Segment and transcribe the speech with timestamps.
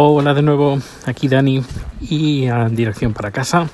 [0.00, 1.60] Hola de nuevo, aquí Dani
[2.00, 3.68] y en dirección para casa.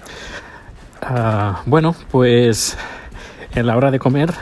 [1.03, 2.79] Ah, bueno, pues
[3.54, 4.33] en la hora de comer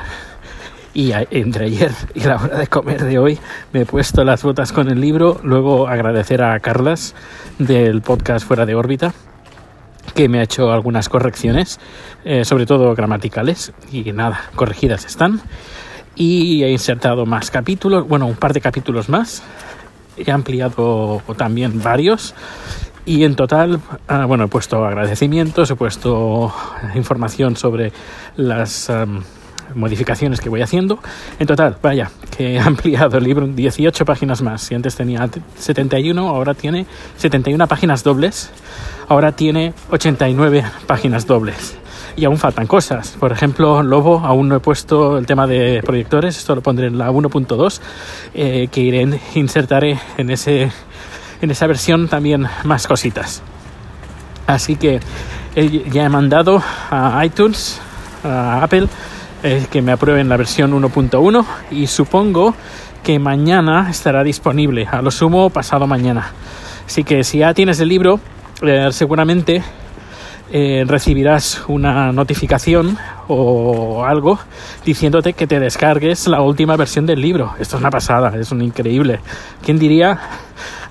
[0.95, 3.37] y entre ayer y la hora de comer de hoy
[3.73, 5.41] me he puesto las botas con el libro.
[5.43, 7.17] Luego agradecer a Carlas
[7.59, 9.13] del podcast Fuera de órbita
[10.15, 11.81] que me ha hecho algunas correcciones,
[12.25, 15.41] eh, sobre todo gramaticales, y nada, corregidas están.
[16.15, 19.43] Y he insertado más capítulos, bueno, un par de capítulos más
[20.17, 22.35] he ampliado también varios
[23.05, 26.53] y en total, ah, bueno, he puesto agradecimientos, he puesto
[26.95, 27.93] información sobre
[28.37, 28.91] las
[29.75, 30.99] modificaciones que voy haciendo.
[31.39, 34.63] En total, vaya, que he ampliado el libro 18 páginas más.
[34.63, 38.51] Si antes tenía 71, ahora tiene 71 páginas dobles.
[39.09, 41.77] Ahora tiene 89 páginas dobles
[42.17, 43.17] y aún faltan cosas.
[43.19, 46.99] Por ejemplo, Lobo, aún no he puesto el tema de proyectores, esto lo pondré en
[46.99, 47.81] la 1.2,
[48.35, 50.71] eh, que insertaré en, ese,
[51.41, 53.43] en esa versión también más cositas.
[54.47, 55.01] Así que
[55.55, 57.81] eh, ya he mandado a iTunes,
[58.25, 58.89] a Apple,
[59.43, 62.55] eh, que me aprueben la versión 1.1 y supongo
[63.03, 66.31] que mañana estará disponible, a lo sumo pasado mañana.
[66.87, 68.21] Así que si ya tienes el libro,
[68.91, 69.63] seguramente
[70.51, 72.99] eh, recibirás una notificación
[73.29, 74.39] o algo
[74.85, 77.55] diciéndote que te descargues la última versión del libro.
[77.59, 79.21] Esto es una pasada, es un increíble.
[79.63, 80.19] ¿Quién diría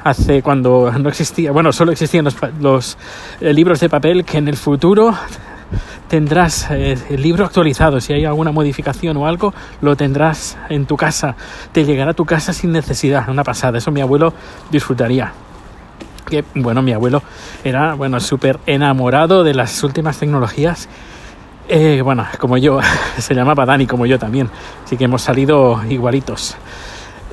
[0.04, 2.28] hace cuando no existía, bueno, solo existían
[2.60, 2.98] los,
[3.40, 5.14] eh, libros de papel que en el futuro
[6.08, 8.02] tendrás eh, el libro actualizado.
[8.02, 11.36] Si hay alguna modificación o algo, lo tendrás en tu casa.
[11.72, 13.30] Te llegará a tu casa sin necesidad.
[13.30, 13.78] Una pasada.
[13.78, 14.34] Eso mi abuelo
[14.72, 15.32] disfrutaría
[16.56, 17.22] bueno, mi abuelo
[17.64, 20.90] era, bueno, súper enamorado de las últimas tecnologías.
[21.68, 22.80] Eh, bueno, como yo,
[23.18, 24.50] se llamaba Dani, como yo también,
[24.84, 26.58] así que hemos salido igualitos.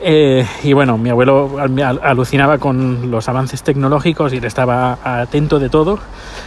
[0.00, 1.56] Eh, y bueno, mi abuelo
[2.02, 5.98] alucinaba con los avances tecnológicos y él estaba atento de todo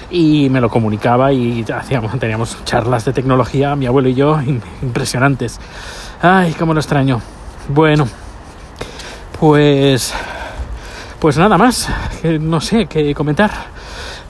[0.09, 4.39] y me lo comunicaba y hacíamos, teníamos charlas de tecnología, mi abuelo y yo,
[4.81, 5.59] impresionantes.
[6.21, 7.21] Ay, cómo lo extraño.
[7.67, 8.07] Bueno,
[9.39, 10.13] pues
[11.21, 11.87] pues nada más,
[12.23, 13.51] no sé qué comentar.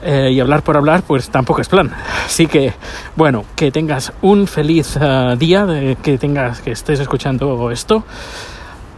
[0.04, 1.90] Eh, y hablar por hablar, pues tampoco es plan.
[2.26, 2.74] Así que,
[3.16, 8.04] bueno, que tengas un feliz eh, día, que tengas, que estés escuchando esto.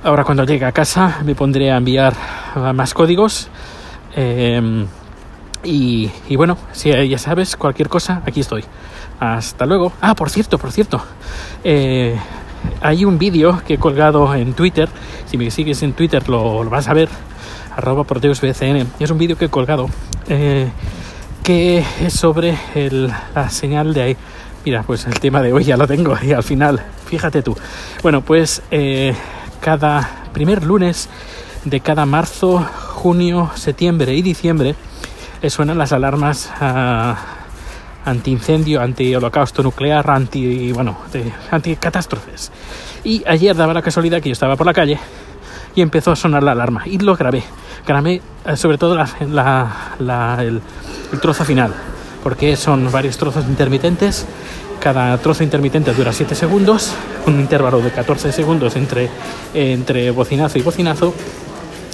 [0.04, 2.14] Ahora cuando llegue a casa me pondré a enviar
[2.56, 3.48] eh, más códigos.
[4.16, 4.88] Em,
[5.64, 8.66] y, y, bueno, si ya sabes, cualquier cosa, aquí estoy.
[9.20, 9.94] Hasta luego.
[10.02, 11.00] Ah, por cierto, por cierto.
[12.81, 14.90] hay un vídeo que he colgado en Twitter.
[15.28, 17.10] Si me sigues en Twitter lo vas a ver
[17.76, 18.88] arroba BCN.
[19.00, 19.90] Es un vídeo que he colgado
[20.28, 20.70] eh,
[21.44, 24.18] que es sobre la señal de ahí.
[24.66, 27.56] Mira, pues el tema de hoy ya lo tengo y al final, fíjate tú.
[28.02, 29.14] Bueno, pues eh,
[29.60, 31.10] cada primer lunes
[31.66, 34.76] de cada marzo, junio, septiembre y diciembre
[35.42, 37.14] eh, suenan las alarmas uh,
[38.10, 40.98] anti-incendio, anti-holocausto nuclear, anti, bueno,
[41.52, 42.52] anti catástrofes.
[43.04, 44.98] Y ayer daba la casualidad que yo estaba por la calle
[45.76, 47.44] y empezó a sonar la alarma y lo grabé.
[47.86, 50.62] Grabé eh, sobre todo el,
[51.22, 51.74] trozo final,
[52.24, 54.26] porque son varios trozos intermitentes.
[54.80, 56.94] Cada trozo intermitente dura 7 segundos,
[57.26, 61.14] un intervalo de 14 segundos entre, bocinazo y bocinazo.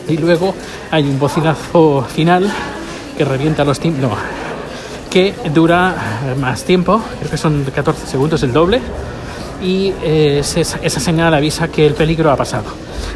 [0.08, 0.56] Y luego
[0.90, 2.52] hay un bocinazo final
[3.16, 4.10] que revienta los timbres,
[5.12, 5.96] que dura
[6.40, 8.82] más tiempo, creo que son 14 segundos el doble,
[9.62, 12.66] y eh, esa señal avisa que el peligro ha pasado.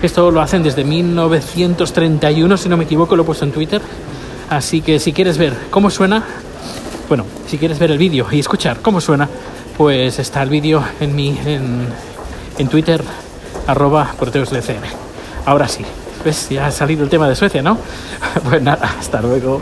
[0.01, 3.81] Esto lo hacen desde 1931, si no me equivoco, lo he puesto en Twitter.
[4.49, 6.23] Así que si quieres ver cómo suena,
[7.07, 9.29] bueno, si quieres ver el vídeo y escuchar cómo suena,
[9.77, 11.87] pues está el vídeo en mi en,
[12.57, 13.03] en Twitter
[13.67, 14.13] arroba
[15.45, 15.83] Ahora sí,
[16.21, 17.77] pues ya ha salido el tema de Suecia, ¿no?
[18.43, 19.61] Pues nada, hasta luego.